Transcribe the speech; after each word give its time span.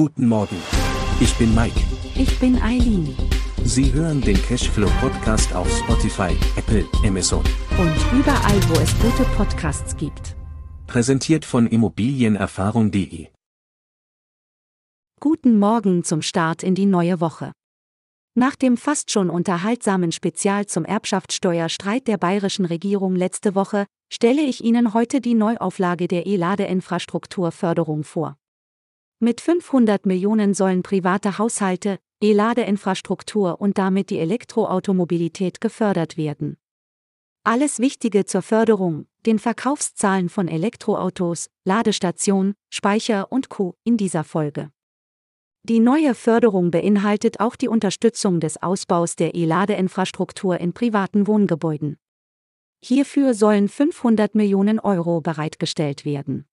Guten 0.00 0.28
Morgen. 0.28 0.56
Ich 1.20 1.36
bin 1.36 1.54
Mike. 1.54 1.78
Ich 2.14 2.38
bin 2.38 2.56
Eileen. 2.62 3.14
Sie 3.64 3.92
hören 3.92 4.22
den 4.22 4.40
Cashflow 4.40 4.88
Podcast 4.98 5.54
auf 5.54 5.70
Spotify, 5.70 6.34
Apple, 6.56 6.86
Amazon. 7.04 7.44
Und 7.78 8.18
überall, 8.18 8.58
wo 8.70 8.80
es 8.80 8.98
gute 8.98 9.28
Podcasts 9.36 9.94
gibt. 9.98 10.36
Präsentiert 10.86 11.44
von 11.44 11.66
Immobilienerfahrung.de. 11.66 13.28
Guten 15.20 15.58
Morgen 15.58 16.02
zum 16.02 16.22
Start 16.22 16.62
in 16.62 16.74
die 16.74 16.86
neue 16.86 17.20
Woche. 17.20 17.52
Nach 18.34 18.56
dem 18.56 18.78
fast 18.78 19.10
schon 19.10 19.28
unterhaltsamen 19.28 20.12
Spezial 20.12 20.64
zum 20.64 20.86
Erbschaftssteuerstreit 20.86 22.08
der 22.08 22.16
bayerischen 22.16 22.64
Regierung 22.64 23.16
letzte 23.16 23.54
Woche 23.54 23.84
stelle 24.10 24.40
ich 24.40 24.64
Ihnen 24.64 24.94
heute 24.94 25.20
die 25.20 25.34
Neuauflage 25.34 26.08
der 26.08 26.24
E-Ladeinfrastrukturförderung 26.24 28.02
vor. 28.04 28.39
Mit 29.22 29.42
500 29.42 30.06
Millionen 30.06 30.54
sollen 30.54 30.82
private 30.82 31.36
Haushalte, 31.36 31.98
E-Ladeinfrastruktur 32.22 33.60
und 33.60 33.76
damit 33.76 34.08
die 34.08 34.18
Elektroautomobilität 34.18 35.60
gefördert 35.60 36.16
werden. 36.16 36.56
Alles 37.44 37.80
Wichtige 37.80 38.24
zur 38.24 38.40
Förderung, 38.40 39.06
den 39.26 39.38
Verkaufszahlen 39.38 40.30
von 40.30 40.48
Elektroautos, 40.48 41.50
Ladestation, 41.66 42.54
Speicher 42.70 43.30
und 43.30 43.50
Co. 43.50 43.74
in 43.84 43.98
dieser 43.98 44.24
Folge. 44.24 44.70
Die 45.64 45.80
neue 45.80 46.14
Förderung 46.14 46.70
beinhaltet 46.70 47.40
auch 47.40 47.56
die 47.56 47.68
Unterstützung 47.68 48.40
des 48.40 48.62
Ausbaus 48.62 49.16
der 49.16 49.34
E-Ladeinfrastruktur 49.34 50.58
in 50.58 50.72
privaten 50.72 51.26
Wohngebäuden. 51.26 51.98
Hierfür 52.82 53.34
sollen 53.34 53.68
500 53.68 54.34
Millionen 54.34 54.80
Euro 54.80 55.20
bereitgestellt 55.20 56.06
werden. 56.06 56.46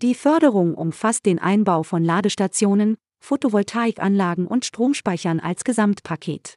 Die 0.00 0.14
Förderung 0.14 0.74
umfasst 0.74 1.26
den 1.26 1.40
Einbau 1.40 1.82
von 1.82 2.04
Ladestationen, 2.04 2.98
Photovoltaikanlagen 3.18 4.46
und 4.46 4.64
Stromspeichern 4.64 5.40
als 5.40 5.64
Gesamtpaket. 5.64 6.54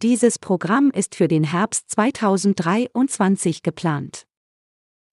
Dieses 0.00 0.38
Programm 0.38 0.90
ist 0.90 1.16
für 1.16 1.28
den 1.28 1.44
Herbst 1.44 1.90
2023 1.90 3.62
geplant. 3.62 4.26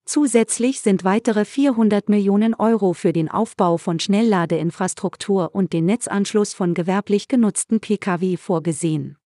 Zusätzlich 0.05 0.79
sind 0.79 1.03
weitere 1.03 1.43
400 1.43 2.07
Millionen 2.07 2.53
Euro 2.53 2.93
für 2.93 3.11
den 3.11 3.29
Aufbau 3.29 3.75
von 3.77 3.99
Schnellladeinfrastruktur 3.99 5.53
und 5.53 5.73
den 5.73 5.83
Netzanschluss 5.83 6.53
von 6.53 6.73
gewerblich 6.73 7.27
genutzten 7.27 7.81
Pkw 7.81 8.37
vorgesehen. 8.37 9.17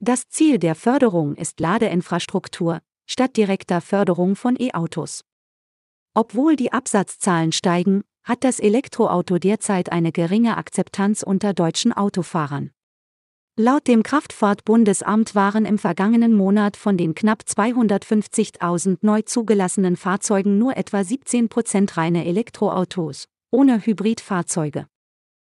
Das 0.00 0.28
Ziel 0.30 0.58
der 0.58 0.74
Förderung 0.74 1.34
ist 1.34 1.60
Ladeinfrastruktur, 1.60 2.80
statt 3.06 3.36
direkter 3.36 3.82
Förderung 3.82 4.34
von 4.34 4.56
E-Autos. 4.58 5.27
Obwohl 6.18 6.56
die 6.56 6.72
Absatzzahlen 6.72 7.52
steigen, 7.52 8.02
hat 8.24 8.42
das 8.42 8.58
Elektroauto 8.58 9.38
derzeit 9.38 9.92
eine 9.92 10.10
geringe 10.10 10.56
Akzeptanz 10.56 11.22
unter 11.22 11.54
deutschen 11.54 11.92
Autofahrern. 11.92 12.72
Laut 13.56 13.86
dem 13.86 14.02
Kraftfahrtbundesamt 14.02 15.36
waren 15.36 15.64
im 15.64 15.78
vergangenen 15.78 16.34
Monat 16.34 16.76
von 16.76 16.96
den 16.96 17.14
knapp 17.14 17.44
250.000 17.46 18.98
neu 19.02 19.22
zugelassenen 19.22 19.94
Fahrzeugen 19.96 20.58
nur 20.58 20.76
etwa 20.76 21.04
17 21.04 21.48
Prozent 21.48 21.96
reine 21.96 22.24
Elektroautos, 22.24 23.28
ohne 23.52 23.86
Hybridfahrzeuge. 23.86 24.88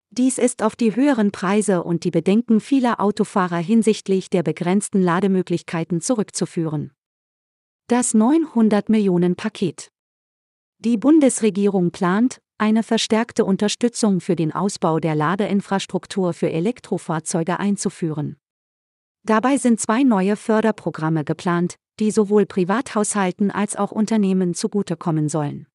Dies 0.09 0.37
ist 0.37 0.61
auf 0.61 0.75
die 0.75 0.93
höheren 0.93 1.31
Preise 1.31 1.85
und 1.85 2.03
die 2.03 2.11
Bedenken 2.11 2.59
vieler 2.59 2.99
Autofahrer 2.99 3.59
hinsichtlich 3.59 4.29
der 4.29 4.43
begrenzten 4.43 5.01
Lademöglichkeiten 5.01 6.01
zurückzuführen. 6.01 6.91
Das 7.87 8.13
900 8.13 8.89
Millionen 8.89 9.37
Paket. 9.37 9.89
Die 10.81 10.95
Bundesregierung 10.95 11.91
plant, 11.91 12.39
eine 12.57 12.83
verstärkte 12.83 13.43
Unterstützung 13.43 14.21
für 14.21 14.37
den 14.37 14.53
Ausbau 14.53 15.01
der 15.01 15.13
Ladeinfrastruktur 15.13 16.31
für 16.31 16.49
Elektrofahrzeuge 16.49 17.59
einzuführen. 17.59 18.37
Dabei 19.23 19.57
sind 19.57 19.81
zwei 19.81 20.03
neue 20.03 20.37
Förderprogramme 20.37 21.25
geplant, 21.25 21.75
die 21.99 22.11
sowohl 22.11 22.45
Privathaushalten 22.45 23.51
als 23.51 23.75
auch 23.75 23.91
Unternehmen 23.91 24.53
zugutekommen 24.53 25.27
sollen. 25.27 25.67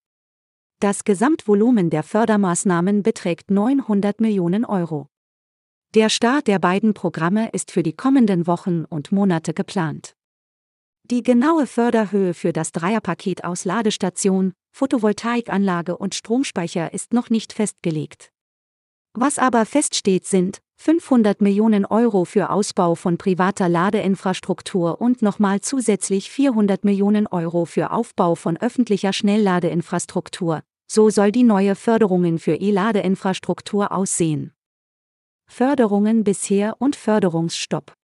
Das 0.81 1.05
Gesamtvolumen 1.05 1.91
der 1.91 2.03
Fördermaßnahmen 2.03 3.03
beträgt 3.03 3.51
900 3.51 4.23
Millionen 4.23 4.65
Euro. 4.65 5.09
Der 5.95 6.09
Start 6.09 6.47
der 6.47 6.59
beiden 6.59 6.95
Programme 6.95 7.51
ist 7.51 7.71
für 7.71 7.83
die 7.83 7.93
kommenden 7.93 8.47
Wochen 8.47 8.87
und 8.87 9.13
Monate 9.13 9.53
geplant. 9.53 10.17
Die 11.11 11.23
genaue 11.23 11.67
Förderhöhe 11.67 12.33
für 12.33 12.55
das 12.55 12.73
Dreierpaket 12.73 13.45
aus 13.45 13.67
Ladestation, 13.67 14.55
Photovoltaikanlage 14.73 15.99
und 15.99 16.15
Stromspeicher 16.15 16.95
ist 16.95 17.13
noch 17.13 17.29
nicht 17.29 17.53
festgelegt. 17.53 18.31
Was 19.13 19.39
aber 19.39 19.67
feststeht 19.67 20.27
sind 20.27 20.61
500 20.77 21.43
Millionen 21.43 21.85
Euro 21.85 22.25
für 22.25 22.49
Ausbau 22.49 22.95
von 22.95 23.19
privater 23.19 23.69
Ladeinfrastruktur 23.69 24.99
und 24.99 25.21
nochmal 25.21 25.61
zusätzlich 25.61 26.31
400 26.31 26.85
Millionen 26.85 27.27
Euro 27.27 27.67
für 27.67 27.91
Aufbau 27.91 28.35
von 28.35 28.57
öffentlicher 28.57 29.13
Schnellladeinfrastruktur. 29.13 30.63
So 30.91 31.11
soll 31.11 31.33
die 31.33 31.45
neue 31.45 31.75
Förderungen 31.75 32.39
für 32.39 32.55
E-Ladeinfrastruktur 32.55 33.93
aussehen. 33.93 34.53
Förderungen 35.47 36.25
bisher 36.25 36.77
und 36.81 36.97
Förderungsstopp. 36.97 37.95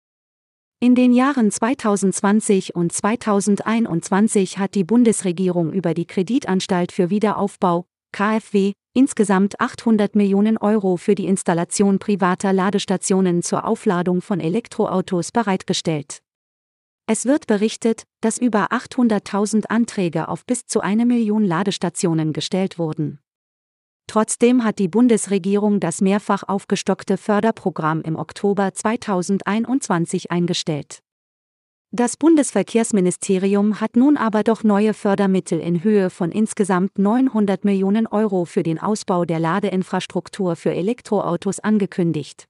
In 0.83 0.95
den 0.95 1.13
Jahren 1.13 1.51
2020 1.51 2.75
und 2.75 2.91
2021 2.91 4.57
hat 4.57 4.75
die 4.75 4.83
Bundesregierung 4.83 5.75
über 5.75 5.93
die 5.93 6.07
Kreditanstalt 6.07 6.91
für 6.91 7.11
Wiederaufbau, 7.11 7.85
KfW, 8.13 8.73
insgesamt 8.95 9.61
800 9.61 10.17
Millionen 10.17 10.57
Euro 10.57 10.97
für 10.97 11.15
die 11.15 11.27
Installation 11.27 11.99
privater 11.99 12.55
Ladestationen 12.55 13.43
zur 13.43 13.67
Aufladung 13.67 14.23
von 14.23 14.41
Elektroautos 14.41 15.33
bereitgestellt. 15.33 16.21
Es 17.07 17.27
wird 17.27 17.47
berichtet, 17.47 18.05
dass 18.23 18.39
über 18.39 18.69
800.000 18.73 19.67
Anträge 19.67 20.29
auf 20.29 20.47
bis 20.47 20.65
zu 20.65 20.81
eine 20.81 21.05
Million 21.05 21.45
Ladestationen 21.45 22.33
gestellt 22.33 22.79
wurden. 22.79 23.21
Trotzdem 24.11 24.65
hat 24.65 24.81
die 24.81 24.89
Bundesregierung 24.89 25.79
das 25.79 26.01
mehrfach 26.01 26.43
aufgestockte 26.49 27.17
Förderprogramm 27.17 28.03
im 28.03 28.17
Oktober 28.17 28.75
2021 28.75 30.33
eingestellt. 30.33 30.99
Das 31.93 32.17
Bundesverkehrsministerium 32.17 33.81
hat 33.81 33.95
nun 33.95 34.17
aber 34.17 34.43
doch 34.43 34.65
neue 34.65 34.95
Fördermittel 34.95 35.61
in 35.61 35.85
Höhe 35.85 36.11
von 36.11 36.33
insgesamt 36.33 36.99
900 36.99 37.65
Millionen 37.65 38.09
Euro 38.09 38.47
für 38.47 38.65
den 38.65 38.81
Ausbau 38.81 39.25
der 39.25 39.39
Ladeinfrastruktur 39.39 40.57
für 40.57 40.75
Elektroautos 40.75 41.61
angekündigt. 41.61 42.49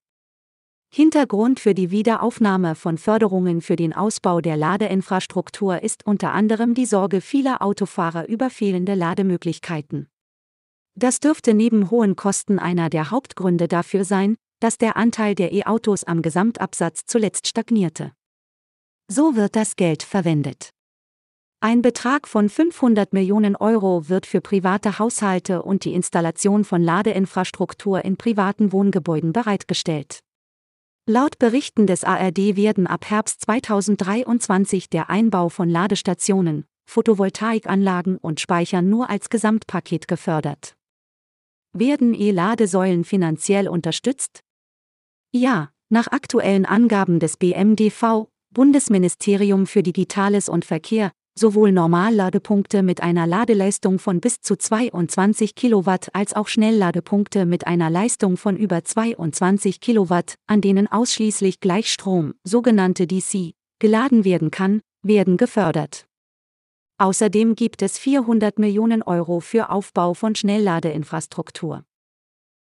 Hintergrund 0.89 1.61
für 1.61 1.75
die 1.75 1.91
Wiederaufnahme 1.91 2.75
von 2.75 2.97
Förderungen 2.97 3.61
für 3.61 3.77
den 3.77 3.93
Ausbau 3.93 4.41
der 4.41 4.57
Ladeinfrastruktur 4.57 5.83
ist 5.83 6.07
unter 6.07 6.33
anderem 6.33 6.73
die 6.73 6.87
Sorge 6.87 7.21
vieler 7.21 7.61
Autofahrer 7.61 8.29
über 8.29 8.49
fehlende 8.49 8.95
Lademöglichkeiten. 8.95 10.09
Das 10.95 11.21
dürfte 11.21 11.55
neben 11.55 11.91
hohen 11.91 12.17
Kosten 12.17 12.59
einer 12.59 12.91
der 12.91 13.11
Hauptgründe 13.11 13.69
dafür 13.69 14.05
sein, 14.05 14.37
dass 14.61 14.79
der 14.79 14.97
Anteil 14.97 15.35
der 15.35 15.53
E-Autos 15.53 16.05
am 16.05 16.23
Gesamtabsatz 16.23 17.05
zuletzt 17.07 17.49
stagnierte. 17.49 18.13
So 19.09 19.35
wird 19.35 19.57
das 19.57 19.77
Geld 19.77 20.03
verwendet. 20.03 20.71
Ein 21.63 21.83
Betrag 21.83 22.27
von 22.27 22.49
500 22.49 23.13
Millionen 23.13 23.55
Euro 23.55 24.09
wird 24.09 24.25
für 24.25 24.41
private 24.41 24.99
Haushalte 24.99 25.63
und 25.63 25.85
die 25.85 25.93
Installation 25.93 26.65
von 26.65 26.83
Ladeinfrastruktur 26.83 28.05
in 28.05 28.17
privaten 28.17 28.73
Wohngebäuden 28.73 29.33
bereitgestellt. 29.33 30.21
Laut 31.07 31.39
Berichten 31.39 31.87
des 31.87 32.05
ARD 32.05 32.57
werden 32.57 32.87
ab 32.87 33.11
Herbst 33.11 33.43
2023 33.43 34.89
der 34.89 35.11
Einbau 35.11 35.49
von 35.49 35.69
Ladestationen, 35.69 36.65
Photovoltaikanlagen 36.87 38.17
und 38.17 38.41
Speichern 38.41 38.89
nur 38.89 39.11
als 39.11 39.29
Gesamtpaket 39.29 40.09
gefördert. 40.09 40.77
Werden 41.73 42.15
E-Ladesäulen 42.15 43.05
finanziell 43.05 43.69
unterstützt? 43.69 44.41
Ja, 45.31 45.71
nach 45.89 46.09
aktuellen 46.09 46.67
Angaben 46.67 47.21
des 47.21 47.37
BMDV, 47.37 48.29
Bundesministerium 48.53 49.67
für 49.67 49.85
Digitales 49.85 50.49
und 50.49 50.65
Verkehr, 50.65 51.13
sowohl 51.39 51.71
Normalladepunkte 51.71 52.83
mit 52.83 53.03
einer 53.03 53.27
Ladeleistung 53.27 54.01
von 54.01 54.21
bis 54.21 54.41
zu 54.41 54.57
22 54.57 55.55
Kilowatt 55.55 56.09
als 56.13 56.35
auch 56.35 56.49
Schnellladepunkte 56.49 57.47
mit 57.47 57.69
einer 57.69 57.89
Leistung 57.89 58.37
von 58.37 58.57
über 58.57 58.83
22 58.83 59.81
Kilowatt, 59.81 60.35
an 60.49 60.61
denen 60.61 60.91
ausschließlich 60.91 61.61
Gleichstrom, 61.61 62.35
sogenannte 62.43 63.07
DC, 63.07 63.53
geladen 63.79 64.25
werden 64.25 64.51
kann, 64.51 64.81
werden 65.03 65.37
gefördert. 65.37 66.10
Außerdem 67.01 67.55
gibt 67.55 67.81
es 67.81 67.97
400 67.99 68.59
Millionen 68.59 69.03
Euro 69.03 69.41
für 69.41 69.71
Aufbau 69.71 70.13
von 70.13 70.35
Schnellladeinfrastruktur. 70.35 71.87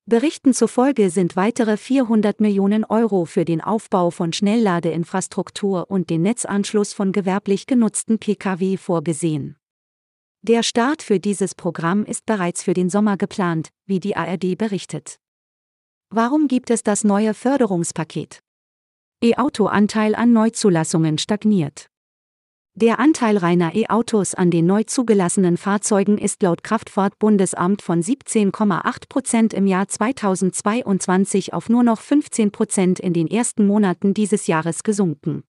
Berichten 0.06 0.54
zufolge 0.54 1.10
sind 1.10 1.36
weitere 1.36 1.76
400 1.76 2.40
Millionen 2.40 2.86
Euro 2.86 3.26
für 3.26 3.44
den 3.44 3.60
Aufbau 3.60 4.10
von 4.10 4.32
Schnellladeinfrastruktur 4.32 5.92
und 5.92 6.10
den 6.10 6.22
Netzanschluss 6.22 6.94
von 6.94 7.12
gewerblich 7.12 7.66
genutzten 7.66 8.20
Pkw 8.20 8.78
vorgesehen. 8.78 9.58
Der 10.44 10.64
Start 10.64 11.04
für 11.04 11.20
dieses 11.20 11.54
Programm 11.54 12.06
ist 12.06 12.26
bereits 12.26 12.64
für 12.64 12.74
den 12.74 12.90
Sommer 12.90 13.18
geplant, 13.18 13.68
wie 13.86 14.00
die 14.00 14.16
ARD 14.16 14.58
berichtet. 14.58 15.18
Warum 16.10 16.48
gibt 16.48 16.70
es 16.70 16.84
das 16.84 17.04
neue 17.04 17.34
Förderungspaket? 17.34 18.40
E-Auto-Anteil 19.22 20.16
an 20.16 20.32
Neuzulassungen 20.32 21.18
stagniert. 21.18 21.92
Der 22.82 23.00
Anteil 23.00 23.38
reiner 23.38 23.76
E-Autos 23.76 24.34
an 24.34 24.50
den 24.50 24.66
neu 24.66 24.82
zugelassenen 24.84 25.58
Fahrzeugen 25.58 26.18
ist 26.18 26.42
laut 26.42 26.64
Kraftfahrtbundesamt 26.64 27.84
von 27.84 28.02
17,8 28.02 29.08
Prozent 29.08 29.54
im 29.54 29.68
Jahr 29.68 29.88
2022 29.88 31.54
auf 31.54 31.70
nur 31.70 31.84
noch 31.84 32.02
15 32.02 32.52
Prozent 32.52 33.00
in 33.00 33.14
den 33.14 33.28
ersten 33.28 33.68
Monaten 33.68 34.16
dieses 34.16 34.48
Jahres 34.48 34.82
gesunken. 34.82 35.44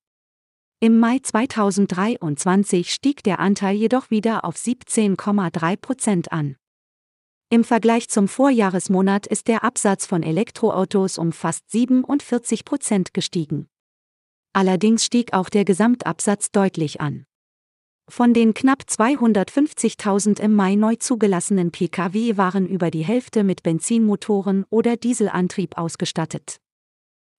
Im 0.78 1.00
Mai 1.00 1.20
2023 1.22 2.92
stieg 2.92 3.22
der 3.22 3.40
Anteil 3.40 3.76
jedoch 3.76 4.10
wieder 4.10 4.44
auf 4.44 4.56
17,3 4.56 5.76
Prozent 5.78 6.32
an. 6.32 6.56
Im 7.48 7.64
Vergleich 7.64 8.10
zum 8.10 8.28
Vorjahresmonat 8.28 9.26
ist 9.26 9.48
der 9.48 9.64
Absatz 9.64 10.04
von 10.04 10.22
Elektroautos 10.22 11.16
um 11.16 11.32
fast 11.32 11.70
47 11.70 12.66
Prozent 12.66 13.14
gestiegen. 13.14 13.68
Allerdings 14.52 15.04
stieg 15.04 15.32
auch 15.32 15.48
der 15.48 15.64
Gesamtabsatz 15.64 16.50
deutlich 16.50 17.00
an. 17.00 17.24
Von 18.08 18.34
den 18.34 18.52
knapp 18.52 18.82
250.000 18.82 20.40
im 20.40 20.54
Mai 20.54 20.74
neu 20.74 20.96
zugelassenen 20.96 21.70
Pkw 21.70 22.36
waren 22.36 22.66
über 22.66 22.90
die 22.90 23.04
Hälfte 23.04 23.44
mit 23.44 23.62
Benzinmotoren 23.62 24.66
oder 24.68 24.96
Dieselantrieb 24.96 25.78
ausgestattet. 25.78 26.58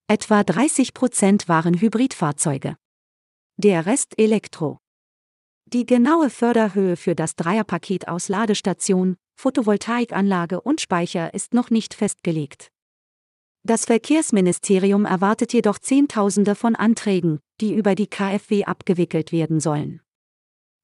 Etwa 0.07 0.43
30 0.43 0.93
Prozent 0.93 1.47
waren 1.47 1.79
Hybridfahrzeuge. 1.79 2.75
Der 3.57 3.85
Rest 3.85 4.17
Elektro. 4.17 4.79
Die 5.65 5.85
genaue 5.85 6.29
Förderhöhe 6.29 6.97
für 6.97 7.13
das 7.13 7.35
Dreierpaket 7.35 8.07
aus 8.07 8.27
Ladestation, 8.29 9.15
Photovoltaikanlage 9.35 10.61
und 10.61 10.81
Speicher 10.81 11.33
ist 11.33 11.53
noch 11.53 11.69
nicht 11.69 11.93
festgelegt. 11.93 12.72
Das 13.65 13.85
Verkehrsministerium 13.85 15.05
erwartet 15.05 15.53
jedoch 15.53 15.79
Zehntausende 15.79 16.53
von 16.53 16.75
Anträgen, 16.75 17.39
die 17.61 17.73
über 17.73 17.95
die 17.95 18.07
KfW 18.07 18.65
abgewickelt 18.65 19.31
werden 19.31 19.61
sollen. 19.61 20.01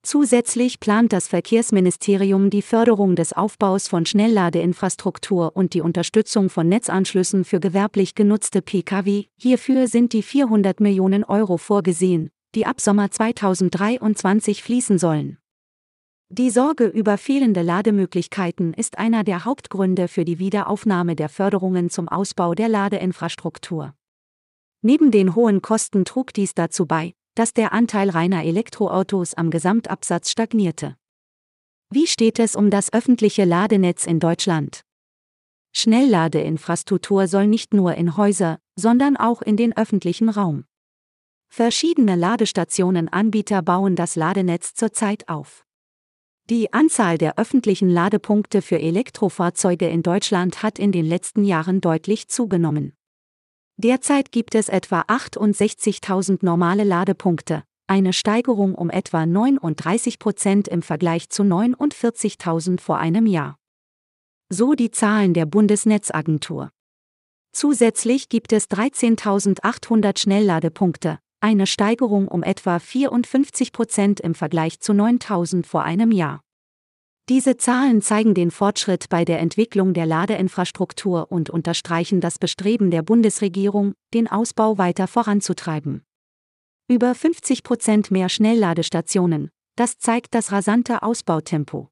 Zusätzlich 0.02 0.80
plant 0.80 1.12
das 1.12 1.28
Verkehrsministerium 1.28 2.50
die 2.50 2.62
Förderung 2.62 3.18
des 3.18 3.34
Aufbaus 3.34 3.90
von 3.90 4.06
Schnellladeinfrastruktur 4.06 5.58
und 5.58 5.74
die 5.74 5.81
Unterstützung 5.81 6.50
von 6.50 6.70
Netzanschlüssen 6.70 7.44
für 7.44 7.60
gewerblich 7.60 8.16
genutzte 8.16 8.62
Pkw. 8.62 9.25
Hierfür 9.38 9.88
sind 9.88 10.14
die 10.14 10.24
400 10.24 10.80
Millionen 10.80 11.25
Euro 11.25 11.58
vorgesehen, 11.58 12.30
die 12.56 12.66
ab 12.66 12.80
Sommer 12.80 13.12
2023 13.12 14.64
fließen 14.64 14.98
sollen. 14.98 15.38
Die 16.31 16.52
Sorge 16.52 16.86
über 16.86 17.18
fehlende 17.18 17.64
Lademöglichkeiten 17.64 18.76
ist 18.76 19.00
einer 19.00 19.24
der 19.24 19.46
Hauptgründe 19.46 20.08
für 20.08 20.26
die 20.26 20.38
Wiederaufnahme 20.38 21.16
der 21.16 21.28
Förderungen 21.28 21.90
zum 21.90 22.08
Ausbau 22.08 22.54
der 22.54 22.70
Ladeinfrastruktur. 22.70 23.96
Neben 24.84 25.10
den 25.10 25.34
hohen 25.34 25.64
Kosten 25.64 26.06
trug 26.06 26.31
dies 26.31 26.54
dazu 26.54 26.86
bei, 26.86 27.16
dass 27.34 27.54
der 27.54 27.74
Anteil 27.74 28.12
reiner 28.12 28.46
Elektroautos 28.46 29.34
am 29.34 29.50
Gesamtabsatz 29.50 30.30
stagnierte. 30.30 30.96
Wie 31.90 32.06
steht 32.06 32.38
es 32.38 32.56
um 32.56 32.70
das 32.70 32.94
öffentliche 32.94 33.44
Ladenetz 33.44 34.06
in 34.06 34.20
Deutschland? 34.20 34.84
Schnellladeinfrastruktur 35.74 37.28
soll 37.28 37.48
nicht 37.48 37.74
nur 37.74 37.96
in 37.96 38.18
Häuser, 38.18 38.60
sondern 38.75 39.18
auch 39.18 39.42
in 39.42 39.58
den 39.58 39.75
öffentlichen 39.75 40.30
Raum. 40.30 40.66
Verschiedene 41.48 42.16
Ladestationenanbieter 42.16 43.64
bauen 43.64 43.96
das 43.96 44.16
Ladenetz 44.16 44.75
zurzeit 44.75 45.28
auf. 45.28 45.66
Die 46.50 46.74
Anzahl 46.74 47.19
der 47.19 47.38
öffentlichen 47.38 47.92
Ladepunkte 47.92 48.63
für 48.63 48.80
Elektrofahrzeuge 48.80 49.88
in 49.88 50.01
Deutschland 50.01 50.63
hat 50.63 50.80
in 50.80 50.92
den 50.92 51.06
letzten 51.06 51.44
Jahren 51.44 51.80
deutlich 51.80 52.28
zugenommen. 52.28 52.94
Derzeit 53.78 54.31
gibt 54.31 54.56
es 54.56 54.68
etwa 54.68 55.01
68.000 55.01 56.40
normale 56.42 56.84
Ladepunkte, 56.84 57.63
eine 57.86 58.13
Steigerung 58.13 58.74
um 58.74 58.90
etwa 58.90 59.28
39 59.28 60.18
Prozent 60.18 60.68
im 60.68 60.81
Vergleich 60.81 61.30
zu 61.30 61.44
49.000 61.44 62.81
vor 62.81 62.98
einem 62.98 63.28
Jahr. 63.28 63.60
So 64.50 64.74
die 64.74 64.90
Zahlen 64.90 65.36
der 65.36 65.46
Bundesnetzagentur. 65.46 66.72
Zusätzlich 67.51 68.28
gibt 68.28 68.54
es 68.54 68.68
13.800 68.72 70.18
Schnellladepunkte, 70.18 71.19
eine 71.41 71.68
Steigerung 71.68 72.27
um 72.27 72.44
etwa 72.44 72.80
54 72.80 73.71
Prozent 73.71 74.19
im 74.19 74.36
Vergleich 74.36 74.80
zu 74.80 74.94
9000 74.94 75.65
vor 75.65 75.83
einem 75.83 76.12
Jahr. 76.12 76.41
Diese 77.30 77.57
Zahlen 77.57 78.01
zeigen 78.01 78.33
den 78.33 78.50
Fortschritt 78.50 79.07
bei 79.09 79.24
der 79.24 79.39
Entwicklung 79.39 79.94
der 79.94 80.07
Ladeinfrastruktur 80.07 81.31
und 81.31 81.51
unterstreichen 81.51 82.21
das 82.21 82.39
Bestreben 82.39 82.89
der 82.89 83.03
Bundesregierung, 83.03 83.94
den 84.15 84.27
Ausbau 84.27 84.80
weiter 84.80 85.06
voranzutreiben. 85.06 86.03
Über 86.88 87.13
50 87.13 87.62
Prozent 87.62 88.09
mehr 88.09 88.30
Schnellladestationen, 88.30 89.51
das 89.75 90.00
zeigt 90.00 90.33
das 90.33 90.51
rasante 90.51 91.03
Ausbautempo. 91.03 91.89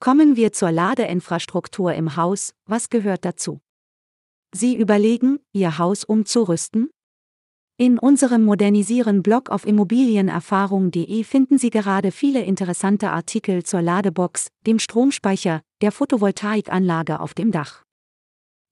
Kommen 0.00 0.36
wir 0.36 0.52
zur 0.52 0.72
Ladeinfrastruktur 0.72 1.92
im 1.92 2.16
Haus, 2.16 2.54
was 2.64 2.88
gehört 2.88 3.26
dazu? 3.26 3.60
Sie 4.54 4.76
überlegen, 4.76 5.40
Ihr 5.52 5.76
Haus 5.76 6.04
umzurüsten? 6.04 6.88
In 7.80 7.96
unserem 8.00 8.44
Modernisieren 8.44 9.22
Blog 9.22 9.50
auf 9.50 9.64
immobilienerfahrung.de 9.64 11.22
finden 11.22 11.58
Sie 11.58 11.70
gerade 11.70 12.10
viele 12.10 12.42
interessante 12.42 13.10
Artikel 13.10 13.62
zur 13.62 13.82
Ladebox, 13.82 14.48
dem 14.66 14.80
Stromspeicher, 14.80 15.62
der 15.80 15.92
Photovoltaikanlage 15.92 17.20
auf 17.20 17.34
dem 17.34 17.52
Dach. 17.52 17.84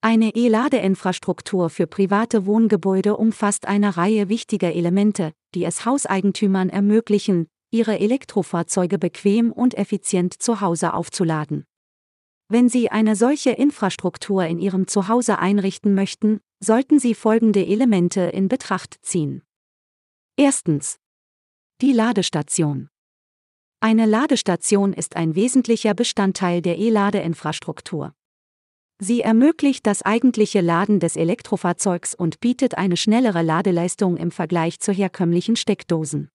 Eine 0.01 0.35
E-Ladeinfrastruktur 0.35 1.71
für 1.71 1.87
private 1.87 2.47
Wohngebäude 2.47 3.17
umfasst 3.17 3.69
eine 3.69 3.97
Reihe 3.97 4.29
wichtiger 4.29 4.75
Elemente, 4.75 5.31
die 5.55 5.65
es 5.65 5.85
Hauseigentümern 5.85 6.69
ermöglichen, 6.69 7.47
ihre 7.71 8.01
Elektrofahrzeuge 8.01 8.99
bequem 8.99 9.53
und 9.53 9.75
effizient 9.75 10.35
zu 10.43 10.61
Hause 10.61 10.95
aufzuladen. 10.95 11.65
Wenn 12.49 12.69
Sie 12.69 12.91
eine 12.91 13.15
solche 13.15 13.51
Infrastruktur 13.51 14.45
in 14.47 14.59
Ihrem 14.59 14.89
Zuhause 14.89 15.39
einrichten 15.39 15.95
möchten, 15.95 16.41
sollten 16.61 16.99
Sie 16.99 17.15
folgende 17.15 17.67
Elemente 17.67 18.23
in 18.23 18.49
Betracht 18.49 18.99
ziehen. 19.03 19.43
Erstens. 20.37 20.99
Die 21.81 21.93
Ladestation. 21.93 22.89
Eine 23.81 24.07
Ladestation 24.07 24.93
ist 24.93 25.17
ein 25.17 25.35
wesentlicher 25.35 25.95
Bestandteil 25.95 26.63
der 26.63 26.79
E-Ladeinfrastruktur. 26.79 28.15
Sie 28.99 29.21
ermöglicht 29.21 29.87
das 29.87 30.01
eigentliche 30.03 30.63
Laden 30.63 31.01
des 31.01 31.17
Elektrofahrzeugs 31.17 32.15
und 32.15 32.41
bietet 32.41 32.79
eine 32.79 32.97
schnellere 32.97 33.43
Ladeleistung 33.43 34.17
im 34.17 34.31
Vergleich 34.31 34.81
zu 34.81 34.93
herkömmlichen 34.93 35.57
Steckdosen. 35.57 36.31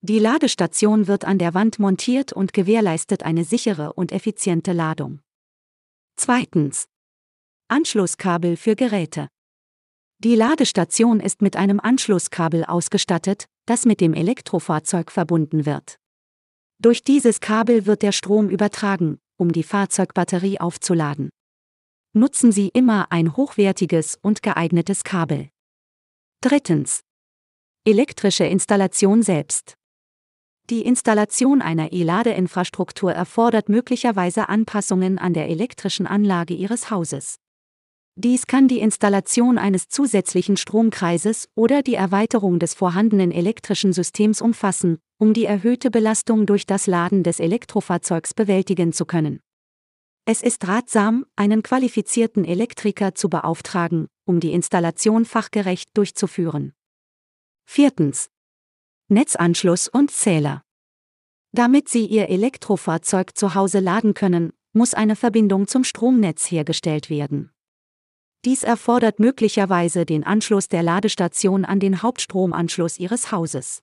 Die 0.00 0.18
Ladestation 0.18 1.06
wird 1.06 1.26
an 1.26 1.38
der 1.38 1.52
Wand 1.52 1.78
montiert 1.78 2.32
und 2.32 2.52
gewährleistet 2.54 3.22
eine 3.22 3.44
sichere 3.44 3.92
und 3.92 4.12
effiziente 4.12 4.72
Ladung. 4.72 5.20
Zweitens. 6.16 6.88
Anschlusskabel 7.68 8.56
für 8.56 8.76
Geräte. 8.76 9.28
Die 10.24 10.36
Ladestation 10.36 11.20
ist 11.20 11.42
mit 11.42 11.54
einem 11.54 11.78
Anschlusskabel 11.80 12.64
ausgestattet, 12.64 13.44
das 13.66 13.84
mit 13.84 14.00
dem 14.00 14.14
Elektrofahrzeug 14.14 15.12
verbunden 15.12 15.66
wird. 15.66 15.98
Durch 16.78 17.02
dieses 17.02 17.40
Kabel 17.40 17.84
wird 17.84 18.00
der 18.00 18.12
Strom 18.12 18.48
übertragen, 18.48 19.18
um 19.36 19.52
die 19.52 19.62
Fahrzeugbatterie 19.62 20.60
aufzuladen. 20.60 21.28
Nutzen 22.14 22.52
Sie 22.52 22.68
immer 22.68 23.12
ein 23.12 23.36
hochwertiges 23.36 24.18
und 24.22 24.42
geeignetes 24.42 25.04
Kabel. 25.04 25.50
Drittens. 26.40 27.02
Elektrische 27.84 28.46
Installation 28.46 29.22
selbst. 29.22 29.74
Die 30.70 30.86
Installation 30.86 31.60
einer 31.60 31.92
E-Ladeinfrastruktur 31.92 33.12
erfordert 33.12 33.68
möglicherweise 33.68 34.48
Anpassungen 34.48 35.18
an 35.18 35.34
der 35.34 35.50
elektrischen 35.50 36.06
Anlage 36.06 36.54
Ihres 36.54 36.90
Hauses. 36.90 37.36
Dies 38.16 38.46
kann 38.46 38.68
die 38.68 38.78
Installation 38.78 39.58
eines 39.58 39.88
zusätzlichen 39.88 40.56
Stromkreises 40.56 41.48
oder 41.56 41.82
die 41.82 41.94
Erweiterung 41.94 42.60
des 42.60 42.72
vorhandenen 42.72 43.32
elektrischen 43.32 43.92
Systems 43.92 44.40
umfassen, 44.40 44.98
um 45.18 45.34
die 45.34 45.46
erhöhte 45.46 45.90
Belastung 45.90 46.46
durch 46.46 46.64
das 46.64 46.86
Laden 46.86 47.24
des 47.24 47.40
Elektrofahrzeugs 47.40 48.32
bewältigen 48.32 48.92
zu 48.92 49.04
können. 49.04 49.40
Es 50.26 50.42
ist 50.42 50.66
ratsam, 50.68 51.26
einen 51.34 51.64
qualifizierten 51.64 52.44
Elektriker 52.44 53.16
zu 53.16 53.28
beauftragen, 53.28 54.06
um 54.24 54.38
die 54.38 54.52
Installation 54.52 55.24
fachgerecht 55.24 55.90
durchzuführen. 55.94 56.72
Viertens. 57.66 58.30
Netzanschluss 59.08 59.88
und 59.88 60.12
Zähler. 60.12 60.62
Damit 61.52 61.88
Sie 61.88 62.06
Ihr 62.06 62.28
Elektrofahrzeug 62.28 63.36
zu 63.36 63.54
Hause 63.54 63.80
laden 63.80 64.14
können, 64.14 64.52
muss 64.72 64.94
eine 64.94 65.16
Verbindung 65.16 65.66
zum 65.66 65.84
Stromnetz 65.84 66.50
hergestellt 66.50 67.10
werden. 67.10 67.53
Dies 68.44 68.62
erfordert 68.62 69.20
möglicherweise 69.20 70.04
den 70.04 70.22
Anschluss 70.22 70.68
der 70.68 70.82
Ladestation 70.82 71.64
an 71.64 71.80
den 71.80 72.02
Hauptstromanschluss 72.02 72.98
Ihres 72.98 73.32
Hauses. 73.32 73.82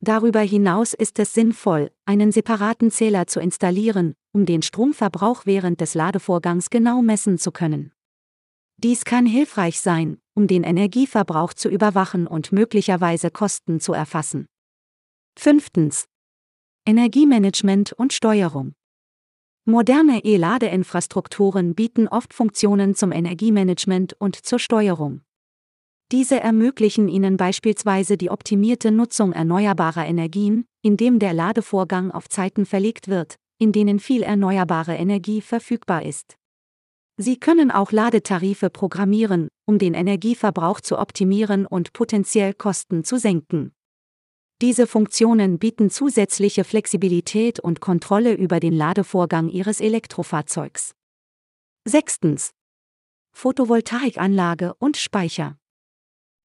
Darüber 0.00 0.40
hinaus 0.40 0.92
ist 0.92 1.18
es 1.18 1.32
sinnvoll, 1.32 1.90
einen 2.04 2.30
separaten 2.30 2.90
Zähler 2.90 3.26
zu 3.26 3.40
installieren, 3.40 4.14
um 4.32 4.44
den 4.44 4.60
Stromverbrauch 4.60 5.46
während 5.46 5.80
des 5.80 5.94
Ladevorgangs 5.94 6.68
genau 6.68 7.00
messen 7.00 7.38
zu 7.38 7.52
können. 7.52 7.92
Dies 8.76 9.04
kann 9.04 9.24
hilfreich 9.24 9.80
sein, 9.80 10.18
um 10.34 10.46
den 10.46 10.62
Energieverbrauch 10.62 11.54
zu 11.54 11.68
überwachen 11.68 12.26
und 12.26 12.52
möglicherweise 12.52 13.30
Kosten 13.30 13.80
zu 13.80 13.92
erfassen. 13.92 14.46
Fünftens. 15.38 16.06
Energiemanagement 16.86 17.92
und 17.92 18.12
Steuerung. 18.12 18.74
Moderne 19.70 20.24
E-Ladeinfrastrukturen 20.24 21.74
bieten 21.74 22.08
oft 22.08 22.34
Funktionen 22.34 22.94
zum 22.96 23.12
Energiemanagement 23.12 24.14
und 24.18 24.34
zur 24.34 24.58
Steuerung. 24.58 25.20
Diese 26.12 26.40
ermöglichen 26.40 27.08
Ihnen 27.08 27.36
beispielsweise 27.36 28.16
die 28.16 28.30
optimierte 28.30 28.90
Nutzung 28.90 29.32
erneuerbarer 29.32 30.04
Energien, 30.06 30.64
indem 30.82 31.20
der 31.20 31.32
Ladevorgang 31.34 32.10
auf 32.10 32.28
Zeiten 32.28 32.66
verlegt 32.66 33.06
wird, 33.06 33.36
in 33.58 33.70
denen 33.70 34.00
viel 34.00 34.22
erneuerbare 34.22 34.96
Energie 34.96 35.40
verfügbar 35.40 36.04
ist. 36.04 36.34
Sie 37.16 37.38
können 37.38 37.70
auch 37.70 37.92
Ladetarife 37.92 38.70
programmieren, 38.70 39.48
um 39.66 39.78
den 39.78 39.94
Energieverbrauch 39.94 40.80
zu 40.80 40.98
optimieren 40.98 41.64
und 41.64 41.92
potenziell 41.92 42.54
Kosten 42.54 43.04
zu 43.04 43.18
senken. 43.18 43.72
Diese 44.62 44.86
Funktionen 44.86 45.58
bieten 45.58 45.88
zusätzliche 45.88 46.64
Flexibilität 46.64 47.60
und 47.60 47.80
Kontrolle 47.80 48.34
über 48.34 48.60
den 48.60 48.74
Ladevorgang 48.74 49.48
Ihres 49.48 49.80
Elektrofahrzeugs. 49.80 50.94
Sechstens. 51.86 52.50
Photovoltaikanlage 53.32 54.74
und 54.74 54.98
Speicher. 54.98 55.56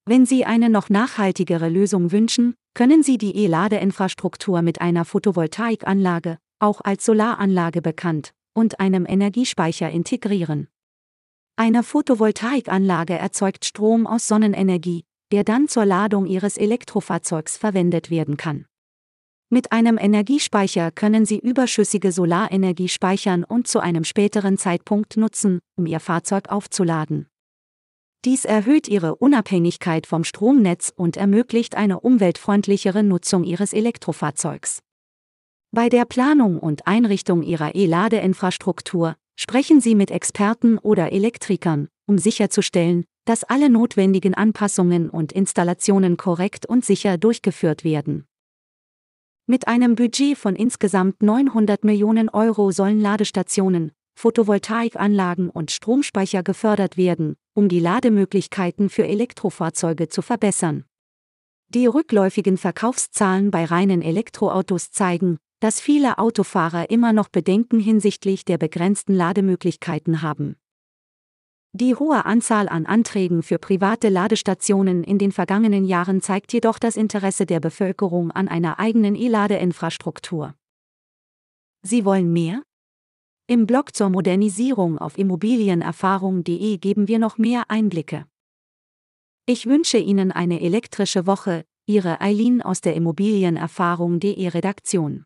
Wenn 0.06 0.26
Sie 0.26 0.46
eine 0.46 0.70
noch 0.70 0.90
nachhaltigere 0.90 1.68
Lösung 1.68 2.14
wünschen, 2.14 2.56
können 2.74 3.04
Sie 3.04 3.18
die 3.18 3.36
E-Ladeinfrastruktur 3.36 4.62
mit 4.62 4.80
einer 4.80 5.04
Photovoltaikanlage, 5.04 6.38
auch 6.60 6.80
als 6.82 7.04
Solaranlage 7.04 7.82
bekannt, 7.82 8.34
und 8.54 8.80
einem 8.80 9.06
Energiespeicher 9.06 9.90
integrieren. 9.90 10.70
Eine 11.58 11.84
Photovoltaikanlage 11.84 13.18
erzeugt 13.18 13.66
Strom 13.66 14.08
aus 14.08 14.28
Sonnenenergie, 14.28 15.04
der 15.36 15.44
dann 15.44 15.68
zur 15.68 15.84
Ladung 15.84 16.28
Ihres 16.28 16.56
Elektrofahrzeugs 16.56 17.58
verwendet 17.58 18.10
werden 18.10 18.38
kann. 18.38 18.68
Mit 19.50 19.74
einem 19.74 19.98
Energiespeicher 19.98 20.92
können 20.92 21.26
Sie 21.26 21.40
überschüssige 21.40 22.14
Solarenergie 22.14 22.88
speichern 22.88 23.44
und 23.44 23.68
zu 23.68 23.82
einem 23.82 24.06
späteren 24.06 24.58
Zeitpunkt 24.58 25.18
nutzen, 25.18 25.60
um 25.76 25.88
Ihr 25.88 26.00
Fahrzeug 26.00 26.48
aufzuladen. 26.48 27.28
Dies 28.24 28.46
erhöht 28.46 28.88
Ihre 28.88 29.16
Unabhängigkeit 29.16 30.08
vom 30.08 30.24
Stromnetz 30.24 30.94
und 30.96 31.18
ermöglicht 31.18 31.76
eine 31.76 32.00
umweltfreundlichere 32.00 33.04
Nutzung 33.04 33.44
Ihres 33.44 33.74
Elektrofahrzeugs. 33.74 34.80
Bei 35.72 35.90
der 35.90 36.06
Planung 36.06 36.60
und 36.60 36.88
Einrichtung 36.88 37.44
Ihrer 37.44 37.76
E-Ladeinfrastruktur 37.76 39.18
sprechen 39.36 39.82
Sie 39.82 39.96
mit 39.96 40.12
Experten 40.12 40.78
oder 40.78 41.12
Elektrikern, 41.12 41.90
um 42.08 42.20
sicherzustellen, 42.20 43.04
dass 43.26 43.44
alle 43.44 43.70
notwendigen 43.70 44.34
Anpassungen 44.34 45.10
und 45.10 45.32
Installationen 45.32 46.16
korrekt 46.18 46.66
und 46.66 46.86
sicher 46.86 47.18
durchgeführt 47.18 47.84
werden. 47.84 48.26
Mit 49.48 49.68
einem 49.68 49.96
Budget 49.96 50.38
von 50.38 50.56
insgesamt 50.56 51.22
900 51.22 51.84
Millionen 51.84 52.30
Euro 52.30 52.72
sollen 52.72 53.00
Ladestationen, 53.00 53.92
Photovoltaikanlagen 54.16 55.50
und 55.50 55.72
Stromspeicher 55.72 56.42
gefördert 56.42 56.98
werden, 56.98 57.36
um 57.54 57.68
die 57.68 57.80
Lademöglichkeiten 57.80 58.90
für 58.90 59.06
Elektrofahrzeuge 59.06 60.08
zu 60.08 60.22
verbessern. 60.22 60.86
Die 61.70 61.86
rückläufigen 61.86 62.58
Verkaufszahlen 62.58 63.52
bei 63.52 63.66
reinen 63.66 64.02
Elektroautos 64.02 64.92
zeigen, 64.92 65.38
dass 65.60 65.80
viele 65.80 66.18
Autofahrer 66.18 66.90
immer 66.90 67.12
noch 67.12 67.30
Bedenken 67.30 67.80
hinsichtlich 67.80 68.46
der 68.46 68.58
begrenzten 68.58 69.14
Lademöglichkeiten 69.16 70.22
haben. 70.22 70.56
Die 71.78 71.94
hohe 71.94 72.24
Anzahl 72.24 72.70
an 72.70 72.86
Anträgen 72.86 73.44
für 73.44 73.60
private 73.60 74.08
Ladestationen 74.08 75.04
in 75.04 75.18
den 75.18 75.34
vergangenen 75.34 75.84
Jahren 75.84 76.22
zeigt 76.22 76.54
jedoch 76.54 76.80
das 76.80 76.96
Interesse 76.96 77.46
der 77.46 77.60
Bevölkerung 77.60 78.32
an 78.32 78.48
einer 78.48 78.80
eigenen 78.80 79.14
E-Ladeinfrastruktur. 79.14 80.56
Sie 81.82 82.06
wollen 82.06 82.32
mehr? 82.32 82.64
Im 83.48 83.68
Blog 83.68 83.94
zur 83.94 84.10
Modernisierung 84.10 84.98
auf 85.00 85.18
immobilienerfahrung.de 85.18 86.78
geben 86.78 87.10
wir 87.10 87.20
noch 87.20 87.38
mehr 87.38 87.66
Einblicke. 87.68 88.26
Ich 89.46 89.66
wünsche 89.66 89.98
Ihnen 89.98 90.32
eine 90.32 90.62
elektrische 90.62 91.28
Woche, 91.28 91.66
Ihre 91.86 92.22
Eileen 92.22 92.62
aus 92.62 92.80
der 92.80 92.96
Immobilienerfahrung.de 92.96 94.48
Redaktion. 94.48 95.26